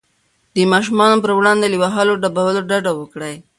د 0.55 0.57
ماشومانو 0.73 1.21
پر 1.23 1.31
وړاندې 1.35 1.65
له 1.69 1.77
وهلو 1.83 2.19
ډبولو 2.23 2.61
ډډه 2.69 2.91
وکړئ. 2.95 3.35